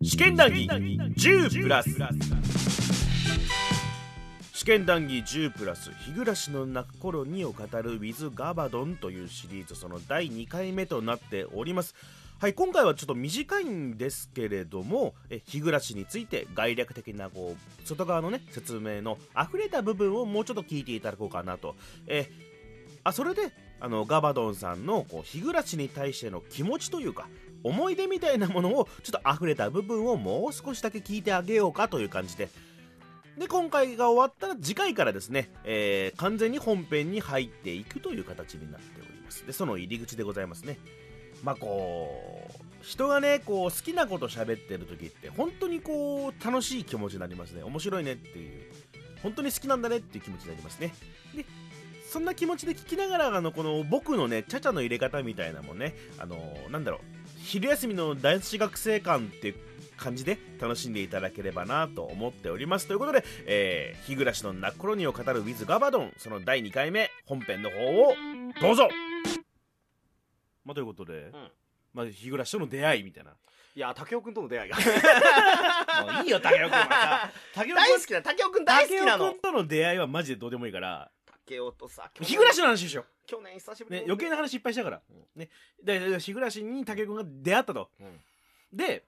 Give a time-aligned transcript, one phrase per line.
[0.00, 1.90] 試験談義10プラス。
[4.52, 11.96] 試験談義10プラス日暮らしの泣く頃にを語る With ガバドンというシリーズその第2回目となっております。
[12.38, 21.74] はい今回はちょっと短いんですけれどもえ日暮らしについて概略的なこう外側のね説明の溢れた部分をもうちょっと聞いていただこうかなと。
[22.06, 22.30] え
[23.02, 27.28] あそれであのガバドンさんのこう日暮らしに対しての気持ちというか
[27.62, 32.48] 思い出みたいなものをちょっと溢れた部分をもう少しだけ聞いてあげようかという感じで。
[33.38, 39.46] で今回が終わったら次回からですね、えー完全に本編に入っていくという形になっております。
[39.46, 40.78] でその入り口でございますね。
[41.44, 47.62] まあこう人がねこう好きなこと喋ってる時って本当にこう楽しい気持ちになりますね。
[47.62, 48.62] 面白いねっていう
[49.22, 50.92] 本当に好きなんだねっていう気持ちになりますね。
[51.34, 51.44] で
[52.10, 55.94] そんな気持ちで聞きながらあのこの僕のねちゃちゃの入れ方みたいなもんね。
[56.18, 56.36] あの
[56.70, 57.00] なんだろう。
[57.44, 59.54] 昼休みの男子学生館っていう
[59.98, 62.86] 感じで楽しんでいただければなと思っております。
[62.86, 66.12] ということで、えー、日暮らしのナッコロニを語る With ガバドン。
[66.16, 68.14] その第2回目本編の方を
[68.60, 68.88] どうぞ。
[70.64, 71.30] まあ、ということで、
[71.92, 73.32] まあ、日暮らしとの出会いみたいな。
[73.74, 74.76] いや武雄君との出会いが。
[76.12, 77.32] もういいよ、竹雄君はさ。
[77.54, 79.10] 竹 雄大好きな武雄君大好きなの。
[79.10, 81.10] 竹雄君との出会いはマジでどうでもいいから、
[81.48, 83.04] 武雄とさ日暮らしの話でしょ。
[83.26, 85.02] 去年久しぶりね、に余計な話いっぱいしたから。
[85.34, 85.48] ね。
[85.82, 87.90] で、で日暮らしに竹雄君が出会ったと。
[88.00, 88.20] うん。
[88.72, 89.06] で、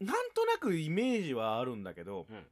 [0.00, 2.46] なんとなくイメージはあるんだけど、うん。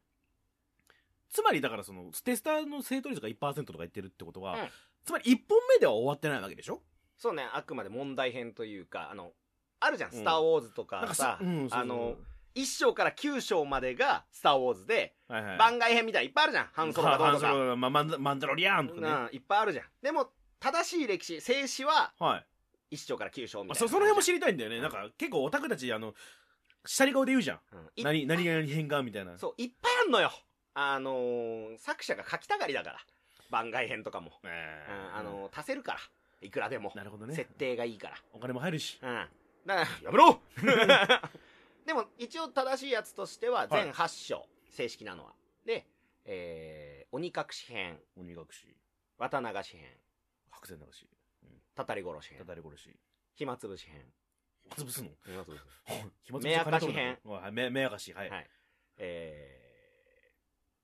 [1.28, 4.68] つまりだからその、テスターの正答率が1%とか言ってるってことは、うん。
[5.04, 6.80] つまり1本目では終わってないわけでしょ？
[7.16, 9.32] そうねあくまで問題編というかあの
[9.78, 10.18] あるじゃん「うん。
[10.18, 11.80] スター・ウォーズ」となんかかさそうんそうそう。
[11.80, 12.16] あの
[12.54, 15.58] 1章から9章までが「スター・ウォーズ」ではいはい。
[15.58, 19.08] 番外編みたいないっぱいあるじゃんハンソロがどうとかまあマンダマンダロリアンとかね。
[19.08, 22.46] うんいっぱいあるじゃんでも正しい歴史静止はは
[22.90, 22.96] い。
[22.96, 24.80] 1章から9章みまあ、たいなそその辺も知りたいんだよね。
[24.80, 26.12] なんか結構オタクたち、あの、
[26.84, 27.60] 下り顔で言うじゃん。
[27.72, 29.38] うんい何、何々変換みたいな。
[29.38, 30.32] そういっぱいあんのよ
[30.74, 32.98] あのー作者が書きたがりだから
[33.48, 36.00] 番外編とかも、えーうんあのー足せるから
[36.40, 37.34] いくらでもなるほどね。
[37.36, 38.98] 設定がいいからお金も入るし。
[39.00, 39.28] うん
[39.66, 40.40] だからやめろ
[41.86, 45.34] でも一応正しいやつとしては全8章、正式なのは。
[45.64, 45.86] で、
[46.24, 48.76] えー、鬼隠し編鬼隠し、
[49.18, 49.88] 綿流し編
[50.50, 51.08] 白線流し、
[51.74, 52.38] たたり殺し編。
[52.38, 52.96] たたり殺し。
[53.34, 54.12] 暇つぶし編。
[54.70, 55.10] 潰すの？
[55.24, 55.60] 暇つぶし
[56.22, 57.18] 暇目明かし編。
[57.24, 58.30] はい、目目明かし、はい。
[58.30, 58.50] はい。
[58.98, 60.32] え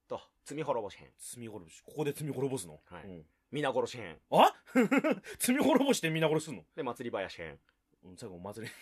[0.07, 1.13] ー、と罪滅ぼし編。
[1.19, 1.83] 罪滅ぼし。
[1.83, 2.81] ここで罪滅ぼすの？
[2.87, 3.05] はい。
[3.05, 3.27] うん。
[3.51, 4.19] 皆殺し編。
[4.31, 4.55] あ？
[5.39, 6.65] 罪滅ぼしてみんな殺すの？
[6.75, 7.61] で祭り林編。
[8.05, 8.73] うん、最後お祭り。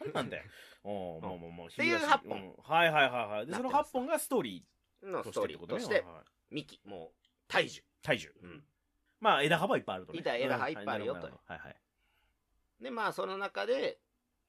[0.00, 0.44] 何なんだよ。
[0.84, 1.66] うん、まあまあまあ。
[1.66, 3.46] っていう日暮らし八本うんはいはいはいはい。
[3.46, 4.66] で、その8なってます本がストーリ
[5.02, 7.10] のーとストーリーとしてはいはいミキもう
[7.48, 8.32] 大樹体重。
[8.42, 8.64] うん
[9.20, 10.20] まあ、枝幅いっぱいあるとね。
[10.20, 11.76] 板枝葉いっぱいあるよとうんはいはいはい。
[12.80, 14.00] でまあその中で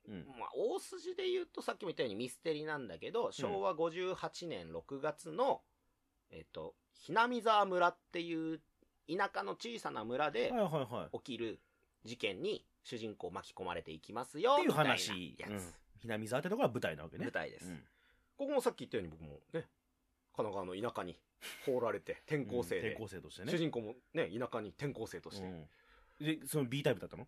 [0.08, 0.26] うん。
[0.40, 5.62] まあ、大筋で言うとさっきも言ったようにミステリなんだけど昭和58年6月の、
[6.32, 8.60] えっとひなみ沢村っていう
[9.08, 11.18] 田舎の小さな村ではいはいはい。
[11.20, 11.60] 起きる
[12.06, 15.36] 事件に主人公巻き込まれていきますよっていう話。
[15.38, 15.62] やつ、うん。
[16.00, 17.26] ひなみ沢ってとこが舞台なわけね。
[17.26, 17.84] 舞台です、うん。
[18.38, 19.68] ここもさっき言ったように僕もね
[20.36, 21.18] 神奈川の田舎に
[21.66, 23.52] 放られて転校生で、転校生としてね。
[23.52, 25.68] 主人公もね田舎に転校生として、うん。
[26.20, 27.28] で、その B タイプだったの？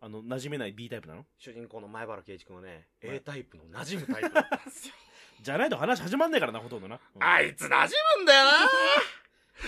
[0.00, 1.24] あの、馴染めない B タイプなの？
[1.38, 3.16] 主人公の前原圭一君はね、はい。
[3.16, 4.94] A タイプの馴染むタイプだったんですよ。
[5.42, 7.00] じゃないと話始まんないからな、ほとんどな。
[7.14, 7.24] うん。
[7.24, 8.52] あいつ馴染むんだよな。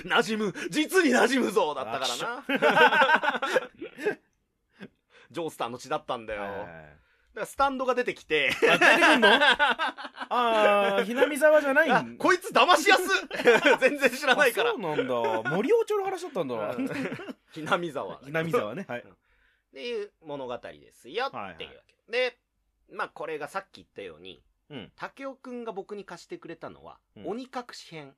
[0.22, 0.55] 馴染む。
[0.71, 3.41] 実に馴染むぞだったからな
[5.30, 8.50] ジョースターの血だったんだよ、だからスタンドが出てきて。
[8.50, 9.28] はいあ、出てくんの？
[10.32, 13.02] あー、ひなみ沢じゃないこいつ騙しやす
[13.80, 14.70] 全然知らないから。
[14.70, 15.50] あそうなんだ。
[15.50, 16.54] 森王朝の話だったんだ。
[16.54, 16.88] うん。
[17.52, 18.84] ひなみ沢ひなみ沢ね。
[18.88, 19.00] はい。
[19.00, 19.04] っ
[19.72, 21.26] ていう物語ですよ。
[21.26, 22.38] っていうわけ、はいはいで
[22.92, 24.92] まあこれがさっき言ったようにうん。
[24.96, 27.28] 武雄くんが僕に貸してくれたのは、うん。
[27.28, 28.16] 鬼隠し編。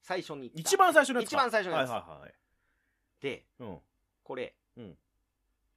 [0.00, 1.36] 最初に一番最初のやつか。
[1.36, 1.90] 一番最初のやつ。
[1.90, 2.34] はいはいはい。
[3.20, 3.80] でうん。
[4.22, 4.98] これ、うん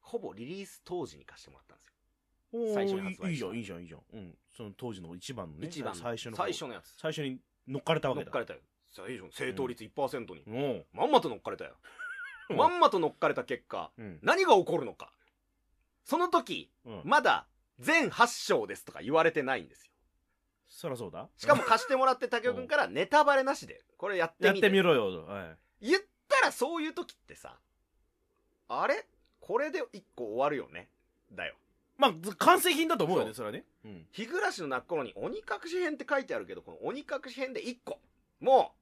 [0.07, 4.01] ほぼリリース当時に貸してもらったんですよ最初に発売いいじゃん、いいじゃん、いいじゃん。
[4.13, 4.37] うん。
[4.55, 5.67] その当時の一番のね。
[5.67, 6.37] 一番の最初の。
[6.37, 8.25] 最初のやつ最初に乗っかれたわけだ。
[8.25, 8.59] 乗っかれたよ
[8.89, 11.75] 最初正答率1%に、おうまんまと乗っかれたよ
[12.49, 14.19] うんまんまと乗っかれた結果うん。
[14.21, 15.11] 何が起こるのか
[16.05, 17.01] その時うん。
[17.03, 17.47] まだ
[17.79, 19.91] 全8章ですとか言われてないんですよ
[20.69, 21.29] そらそうだ。
[21.37, 25.25] しかも貸してもらって武雄君からネタバレなしでこれやってやってみろよ。
[25.25, 25.89] はい。
[25.89, 27.59] 言ったらそういう時ってさ
[28.69, 29.05] あれ？
[29.39, 30.89] これで1個終わるよね。
[31.31, 31.55] だよ。
[31.97, 33.65] まあ、完成品だと思うよね、そそれはね。
[33.85, 34.07] うん。
[34.11, 37.99] 日暮らしの泣く頃に鬼隠し編って書いてあるけどこの鬼隠し編で1個。
[38.39, 38.75] も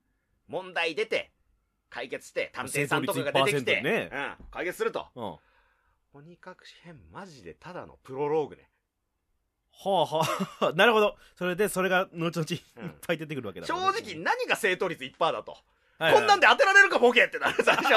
[0.50, 1.32] う問題出て
[1.90, 4.10] 解決して探偵さんとかが出てきて、正答率1%ね。
[4.40, 5.08] うん、解決すると。
[5.16, 5.36] うん。
[6.14, 8.70] 鬼隠し編マジでただのプロローグね。
[9.72, 10.26] はあは
[10.62, 10.74] あ。
[10.76, 11.18] なるほど。
[11.36, 15.52] それでそれが後々いっうんぱい出てくるわけだ正直何が正答率1%だと、
[16.00, 16.14] はいはい。
[16.16, 17.94] こんなんで当てられるかボケってなる最初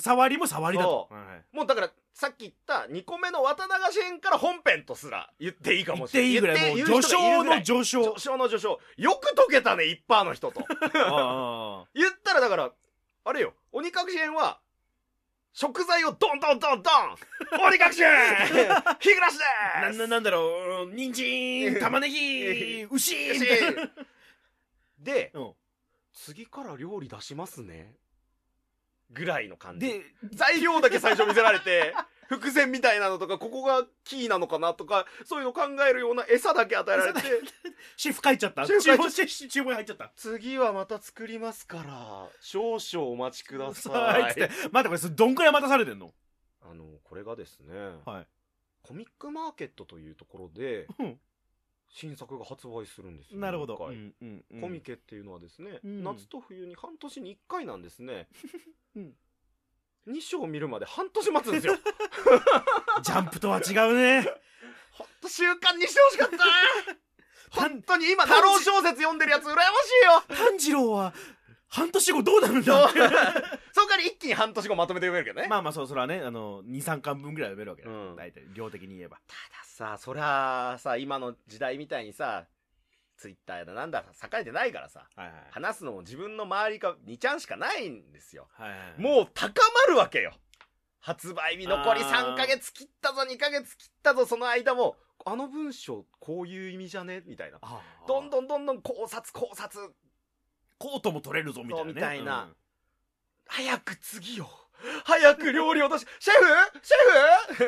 [0.00, 1.08] 触りも触りだと。
[1.10, 1.44] はいはい。
[1.52, 6.30] もうだからさっき言った2個目の綿流し編から本編とすら言っていいかも言っしれない。
[6.30, 8.04] ていいぐらいもう序章の序章。
[8.04, 8.80] 序章の序章。
[8.96, 10.60] よく解けたね1%の人と。
[11.94, 12.72] 言ったらだから
[13.24, 14.58] あれよ鬼隠し編は
[15.52, 17.16] 食材をドンドンドンドン。
[17.64, 18.12] 鬼隠し編。
[18.98, 19.44] 日暮らしで
[19.92, 19.98] す。
[19.98, 20.92] なななんだろう。
[20.92, 23.14] 人参玉ねぎ 牛。
[24.98, 25.52] でうん。
[26.12, 27.94] 次から料理出しますね
[29.14, 29.86] ぐらいの感じ。
[29.88, 30.02] で
[30.32, 31.94] 材料だけ最初見せられて
[32.28, 37.20] 伏線みたいなのとかここがキーなのかなとかそういうの考えるような餌だけ与えられて。
[37.96, 38.66] シェフ書いちゃった？
[38.66, 39.04] シェフ書いちゃった。
[39.04, 40.12] 厨房シェフ厨房に入っちゃった？
[40.16, 44.40] 次はまた作りますから少々お待ちくだささいあつって。
[44.72, 46.12] 待ってこれどんくらい待たされてんの？
[46.62, 47.74] あのこれがですね、
[48.06, 48.26] はい。
[48.82, 51.20] コミックマーケットというところでうん
[51.88, 53.76] 新作が発売するんですよなるほど。
[53.76, 53.96] 今回。
[53.96, 54.60] うんうんうん。
[54.60, 56.04] コミケっていうのはですね、うん。
[56.04, 58.28] 夏と冬に半年に1回なんですね、
[58.96, 59.14] うん。
[60.08, 61.76] 2章見るまで半年待つんですよ。
[63.02, 64.28] ジャンプとは違うね。
[64.92, 66.38] ほんと習慣にしてほしかった
[67.50, 69.66] 半本当に今ナロー小説読んでるやつ羨まし
[70.28, 70.36] いよ。
[70.36, 71.14] 炭治郎は
[71.68, 72.92] 半年後どうなるんだ
[74.06, 78.16] 一気に半年後まとめて読めるけどね、まあまあそうそれはねあの23巻分ぐらい読めるわけだ、うん。
[78.16, 79.16] 大体量的に言えば。
[79.26, 82.46] たださそりゃさ今の時代みたいにさ
[83.16, 85.34] ツイッターだなんだ栄えてないからさはいはい。
[85.50, 88.48] 話すのも自分の周りか2ちゃんしかないんですよ。
[88.52, 90.32] はいはいもう高まるわけよ。
[91.00, 92.34] 発売日残りあー。
[92.34, 97.22] 3ヶ月切ったぞ2ヶ月切ったぞその間もあの文章こういう意味じゃね？
[97.26, 97.58] みたいな。
[97.62, 98.08] あー。
[98.08, 99.92] どんどんどんどん考察考察。
[100.76, 101.86] コートも取れるぞみたいなね。
[101.86, 102.48] そうみたいな
[103.46, 104.48] 早く次よ。
[105.04, 106.80] 早く料理を出しシェフ？
[106.82, 106.92] シ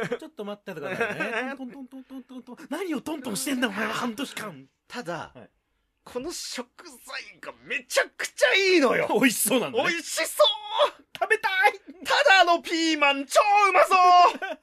[0.04, 0.18] ェフ？
[0.18, 1.54] ちょっと待っててくださいね。
[1.56, 5.50] トントントントントン何をトントンしてんだお前は半年間ただ、はい
[6.04, 11.72] この食材がめちゃくちゃいいのよ美味しそうなんだ、ね、美味しそう食べたい
[12.04, 13.96] ただのピーマン超うまそ
[14.52, 14.58] うっ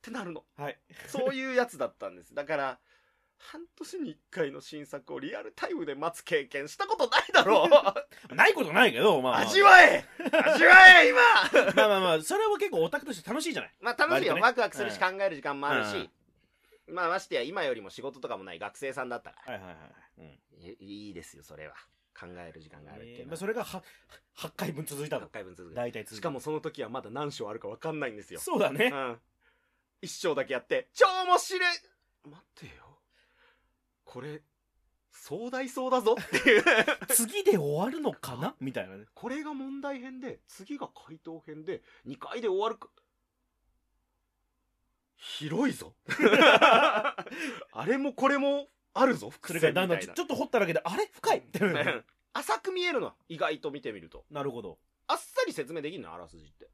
[0.00, 2.78] てなるのはいそういうやつだったんですだから
[3.42, 7.70] 半年に1回の新作をリアルタイムで待つ経験したことないだろう。
[8.34, 10.04] ないことないけどまあ、まあ、味わえ。
[10.18, 11.20] 味わえ今。
[11.74, 13.72] まあまあまあそれは結構オタクとして楽しいじゃない？
[13.80, 14.40] まあ楽しいよ、ね。
[14.42, 16.10] ワクワクするし考える時間もあるし、
[16.88, 16.94] うん。
[16.94, 20.64] まあましてや今よりも仕事とかもない学生さんだったから、はいはいはいはい、うん。
[20.64, 20.76] い
[21.06, 21.74] いいですよそれは。
[22.18, 23.82] 考える時間があるっていうえーまあ、それがは
[24.36, 26.14] 8回分続いた8の回分続く大体続いた。
[26.16, 28.40] しかもその時はまだ何章あるか分かんないんですよ。
[28.40, 28.86] そうだね。
[28.92, 29.20] うん。
[30.02, 31.78] 一章だけやって超面白い。
[32.24, 32.89] 待ってよ
[34.10, 34.42] これ
[35.12, 36.64] 壮大そうだぞっていう。
[37.14, 38.56] 次で終わるのかな？
[38.58, 39.06] みたいなね。
[39.14, 42.88] これが問題編で次が回答編で2回で終わるか。
[45.16, 45.94] 広いぞ。
[47.72, 49.98] あれもこれもあるぞそ伏線みたいな。
[49.98, 51.06] ちょっと掘っただけであれ？
[51.06, 51.42] 深い！
[52.32, 54.24] 浅く見えるの意外と見てみると。
[54.28, 54.80] なるほど。
[55.06, 56.68] あっさり説明できるのあらすじって。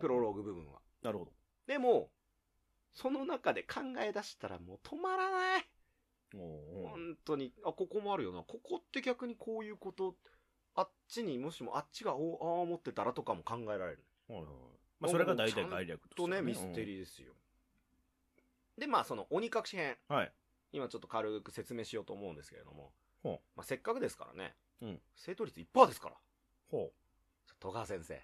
[0.00, 0.80] プロローグ部分は。
[1.02, 1.32] なるほど。
[1.66, 2.12] でも
[2.92, 5.66] その中で考え出したらもう止まらない
[6.38, 7.52] 本当に。
[7.64, 8.42] あここもあるよな。
[8.42, 10.16] ここって逆にこういうこと
[10.74, 14.04] あっちにもしもあっちがおああ思ってたらとかも考えられる。
[14.28, 14.48] はいはい。
[15.00, 16.36] まあ、それが大体概略とね。
[16.36, 17.32] してミステリーですよ、
[18.78, 19.96] でまあその鬼隠し編。
[20.08, 20.32] うんはい。
[20.72, 25.00] 今ちょっと軽く説明しようと思うんですけれども、ほまあ、せっかくですからね、うん。
[25.16, 26.16] 正答率1%ですから。
[26.70, 26.92] ほ
[27.60, 28.14] 戸川先生。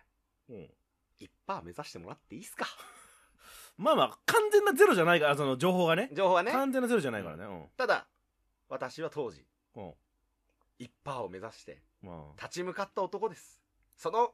[0.49, 0.71] う、うん、
[1.21, 2.67] 1%目指してもらっていいっすか？
[3.79, 6.11] まあまあ完全なゼロじゃないからその情報がね。
[6.13, 6.53] 情報はね。
[6.53, 7.45] 完全なゼロじゃないからね。
[7.77, 8.07] ただ
[8.69, 9.45] 私は当時
[9.77, 9.93] うん、うん
[10.81, 12.41] 1%を目指してまあ。
[12.41, 13.61] 立ち向かった男です。
[13.97, 14.33] その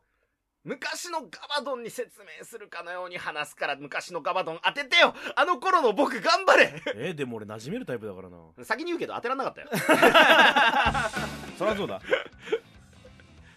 [0.65, 5.15] 昔のガバドンに説明するかのように話すから昔のガバドン当ててよ。
[5.37, 6.83] あの頃の僕頑張れ。
[6.97, 8.39] えーでも俺馴染めるタイプだからな。
[8.65, 9.69] 先に言うけど当てらんなかったよ。
[11.59, 12.01] そりゃそうだ。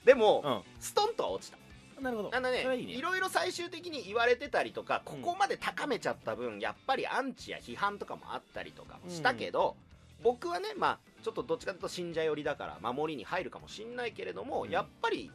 [0.03, 1.57] でも、うストンとは落ちた。
[1.57, 1.59] ん
[2.01, 2.31] なるほど。
[2.35, 3.01] あのねいいね。
[3.01, 9.75] ろいろ最終的に言われてたりとかここまで高めちゃった分、やっぱりアンチや批判とかもあったりとかもしたけど、
[10.23, 14.69] 僕はねまあちょっとどっちかというと信者寄りだから守りに入るかもしんないけれども、うん。
[14.69, 15.31] やっぱり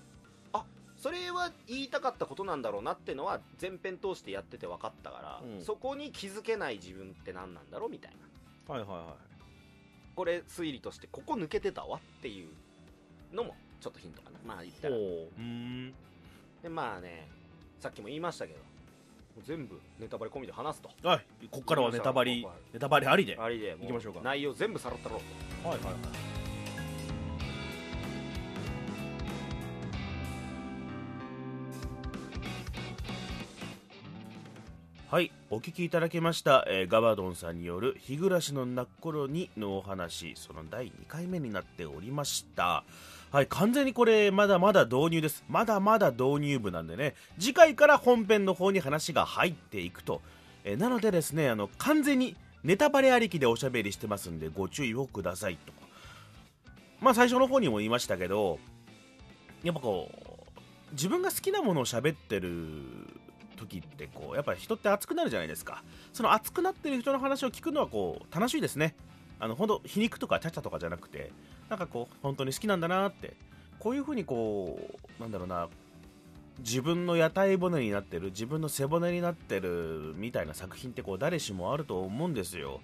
[0.52, 0.64] あ
[0.97, 5.64] それは言いたかったことなんだろうなってのは前編通してやってて分かったから、うん。
[5.64, 8.12] そこに気づけない自分って何なんだろうみたい
[8.69, 8.75] な。
[8.75, 9.16] はいはいは
[10.14, 14.38] これ推理としてここ抜けてたわっていうのもちょっとヒントかな。
[14.47, 14.97] まあ言ったら。
[14.97, 14.99] う
[15.40, 15.95] ん
[16.62, 17.28] でまあね
[17.81, 18.61] さっきも言いましたけど
[19.45, 20.90] 全部ネタバレ込みで話すと。
[21.02, 21.25] はい。
[21.50, 23.35] こっからはネタバリはいネタバレありで。
[23.37, 23.75] はありで。
[23.75, 24.21] も行きましょうか。
[24.23, 26.32] 内容全部さらったろういはいはい
[35.12, 42.83] はいお聞きいただきました、えー、ガバドンさんによる「日暮らしの泣く頃に」のお話その第2回目になっておりました。
[43.31, 45.45] はい完全にこれまだまだ導入です。
[45.50, 50.23] まだまだ導入部なんでね次回から本編の方に話が入っていくと、
[50.64, 55.75] えー、なのでですねあの完全にネタバレありきでおしゃべりしてますんでご注意をくださいと。
[57.02, 58.59] まあ最初の方にも言いましたけど
[59.62, 63.12] やっぱこう自分が好きなものを喋ってる
[63.66, 65.83] 時ってこうやっぱり人って熱くなるじゃないですか。
[66.12, 68.95] その熱くなってる人の話を聞くのはこう楽しいですね。
[69.40, 71.33] あの本当皮肉とかちゃちゃとかじゃなくて
[71.69, 73.37] なんかこう本当に好きなんだなって。
[73.83, 74.78] こういう風にこ
[75.19, 75.69] うなんだろうな
[76.61, 82.81] 自分の屋台骨になってる自分の背骨になってるみたいな作品ってこう誰しもあると思うんですよ。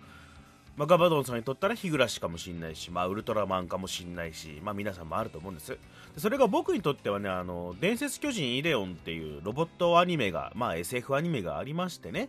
[0.79, 5.77] まあ、ガバドンさんにとったら日暮しかもしんないし、まあ、ウルトラマンかもしんないし、まあ、皆さんもあると思うんです。
[6.17, 12.29] それが僕にとってはねあの伝説巨人イデオンっていうロボットアニメが、まあ、SF アニメがありましてね。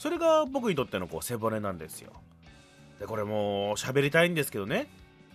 [0.00, 2.12] それが僕にとってのこう背骨なんですよ。
[2.98, 4.88] でこれも喋りたいんですけどね、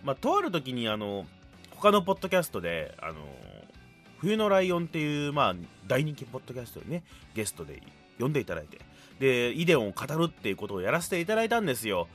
[0.03, 1.25] まあ、とある時にあの
[1.77, 3.15] 他のポッドキャストであの
[4.17, 5.55] 冬のライオンっていう、まあ、
[5.87, 7.81] 大人気ポッドキャストにねゲストで
[8.19, 8.79] 呼んでいただいて。
[9.19, 12.09] でイデオンを語るっていうことをやらせていただいたんですよ。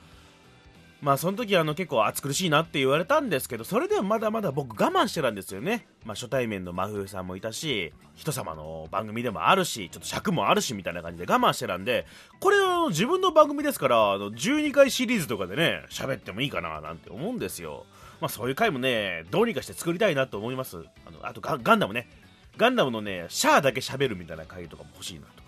[1.04, 12.06] まあその時あの結構暑苦しいなって言われたんですけどそれでもまだまだ僕我慢してたんですよね、まあ、初対面の真冬さんもいたし人様の番組でもあるしちょっと尺もあるしみたいな感じで我慢してたんで
[12.40, 17.84] これは自分の番組ですからあの12回シリーズとかでね喋ってもいいかななんて思うんですよ。
[18.22, 20.78] まあそういう回もねどうにかして作りたいなと思います。
[21.04, 22.08] あのあとガンダムね。
[22.56, 25.43] ガンダムのねシャアだけ喋るみたいな回とかも欲しいなと。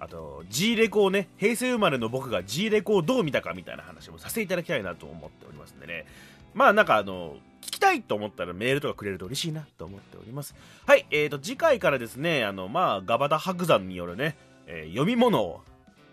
[0.00, 6.06] あと G レコをね平成生まれの僕が G レコをどう見たかみたいな話もさせていただきたいなと思っておりますんでね
[6.54, 10.54] まあなんかあの聞きたいと思ったらメールとかくれると嬉しいなと思っております
[10.86, 15.60] はいえーと次回からですねあのまあガバダ白山によるね、えー、読み物を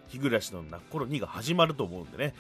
[0.10, 2.34] 日暮らしの泣く頃にが始まると思うんでね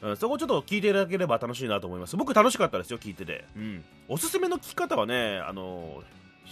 [0.00, 2.16] うん、そこちょっと聞いていただければ楽しいなと思います。
[2.16, 3.44] 僕楽しかったですよ、聞いてて。
[3.56, 3.84] うん。
[4.08, 6.02] おすすめの聞き方はね、あの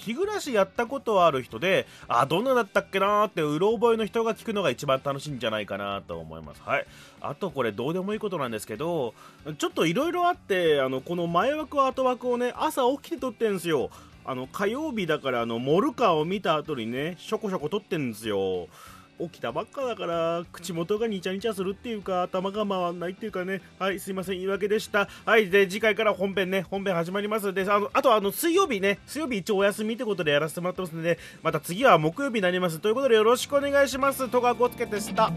[0.04, 6.62] 日暮らしやったことある人で、あ、どんなだったっけなーってうろ覚えの人が聞くのが一番楽しいんじゃないかなと思います。
[6.62, 6.86] はい。
[7.20, 9.14] あとこれどうでもいいことなんですけど、
[9.58, 13.90] ちょっといろいろあって、あの、この前枠後枠をね、朝起きて撮ってんすよ。
[14.24, 18.68] あの、火曜日だからあの、モルカーを見た後にね、しょこしょこ撮ってんですよ。
[19.18, 23.62] 起きたばっかだから口元がにちゃにちゃするっていうか頭が回らないっていうかね。
[23.78, 25.08] はいすいません言い訳でした。
[25.24, 27.52] はいで次回から本編ね本編始まります。
[27.52, 32.78] であのあとあの水曜日ね水曜日一応お休みってことでやらせてもらってますのでまた次は木曜日になります。
[32.78, 34.28] ということでよろしくお願いします。
[34.28, 35.32] 戸川浩介でした。